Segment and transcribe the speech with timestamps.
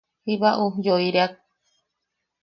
[0.25, 1.33] Jiba ujyoireak.